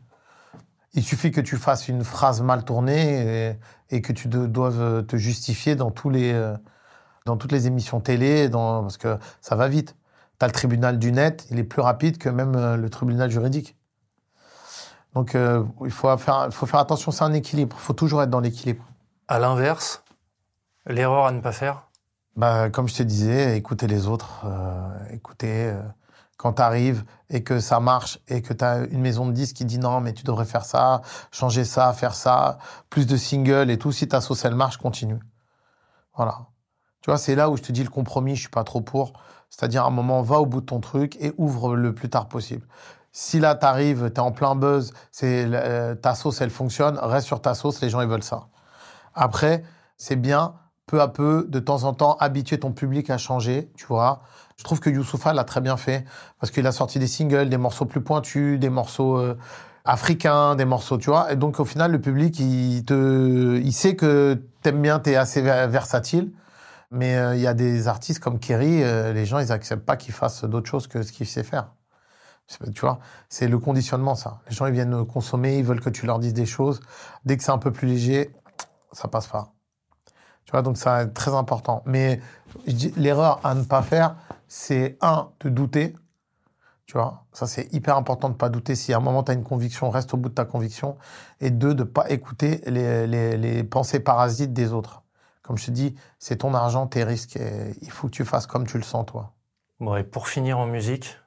[0.94, 3.56] Il suffit que tu fasses une phrase mal tournée
[3.92, 6.58] et, que tu doives te justifier dans, tous les, euh,
[7.26, 9.96] dans toutes les émissions télé, dans, parce que ça va vite.
[10.40, 13.78] Tu as le tribunal du net, il est plus rapide que même le tribunal juridique.
[15.14, 18.30] Donc euh, il faut faire, faut faire attention, c'est un équilibre, il faut toujours être
[18.30, 18.84] dans l'équilibre.
[19.28, 20.04] À l'inverse,
[20.86, 21.88] l'erreur à ne pas faire?
[22.36, 25.82] Bah, Comme je te disais, écouter les autres, euh, écouter euh,
[26.38, 29.58] quand tu arrives et que ça marche et que tu as une maison de disques
[29.58, 32.58] qui dit non, mais tu devrais faire ça, changer ça, faire ça,
[32.90, 35.20] plus de singles et tout, si ta sauce elle marche, continue.
[36.16, 36.48] Voilà.
[37.02, 39.14] Tu vois, c'est là où je te dis le compromis, je suis pas trop pour.
[39.50, 42.28] C'est-à-dire, à un moment, va au bout de ton truc et ouvre le plus tard
[42.28, 42.66] possible.
[43.14, 46.98] Si là, tu arrives, tu es en plein buzz, c'est euh, ta sauce, elle fonctionne,
[46.98, 48.48] reste sur ta sauce, les gens, ils veulent ça.
[49.14, 49.64] Après,
[49.98, 50.56] c'est bien,
[50.88, 54.22] peu à peu, de temps en temps, habituer ton public à changer, tu vois.
[54.58, 56.06] Je trouve que Youssoufa l'a très bien fait,
[56.40, 59.38] parce qu'il a sorti des singles, des morceaux plus pointus, des morceaux euh,
[59.84, 61.34] africains, des morceaux, tu vois.
[61.34, 65.42] Et donc, au final, le public, il, te, il sait que t'aimes bien, t'es assez
[65.42, 66.32] versatile.
[66.92, 70.14] Mais euh, il y a des artistes comme Kerry, les gens, ils acceptent pas qu'il
[70.14, 71.72] fasse d'autres choses que ce qu'il sait faire.
[72.74, 74.42] Tu vois, c'est le conditionnement, ça.
[74.50, 76.82] Les gens, ils viennent consommer, ils veulent que tu leur dises des choses.
[77.26, 78.34] Dès que c'est un peu plus léger,
[78.92, 79.54] ça passe pas.
[80.46, 81.84] Tu vois, donc ça est très important.
[81.86, 82.20] Mais
[82.98, 84.16] l'erreur à ne pas faire,
[84.48, 85.96] c'est un, de douter.
[86.86, 88.76] Tu vois, ça c'est hyper important de ne pas douter.
[88.76, 90.98] Si à un moment tu as une conviction, reste au bout de ta conviction.
[91.40, 95.04] Et deux, de ne pas écouter les, pensées parasites des autres.
[95.42, 97.40] Comme je te dis, c'est ton argent, tes risques.
[97.82, 99.32] Il faut que tu fasses comme tu le sens, toi.
[99.80, 101.18] Bon, et pour finir en musique,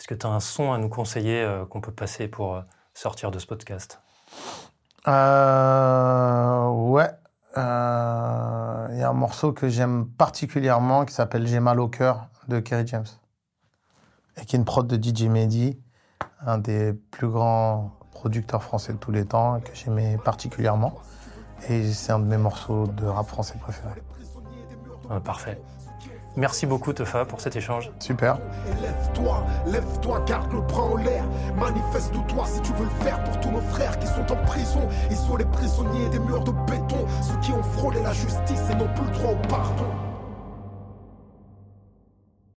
[0.00, 2.62] est-ce que tu as un son à nous conseiller euh, qu'on peut passer pour euh,
[2.94, 4.00] sortir de ce podcast?
[5.06, 7.10] Euh, ouais.
[7.58, 12.28] Euh, Il y a un morceau que j'aime particulièrement qui s'appelle J'ai mal au cœur
[12.48, 13.04] de Kerry James.
[14.38, 15.78] Et qui est une prod de DJ Mehdi,
[16.46, 20.94] un des plus grands producteurs français de tous les temps, que j'aimais particulièrement.
[21.68, 24.02] Et c'est un de mes morceaux de rap français préférés.
[25.10, 25.60] Ah, parfait.
[26.36, 27.90] Merci beaucoup Tefa pour cet échange.
[27.98, 28.38] Super.
[28.66, 31.24] Et lève-toi, lève-toi, garde le bras en l'air.
[31.56, 34.88] Manifeste-toi si tu veux le faire pour tous nos frères qui sont en prison.
[35.10, 38.74] Ils sont les prisonniers des murs de béton, ceux qui ont frôlé la justice et
[38.74, 40.09] n'ont plus le droit au pardon.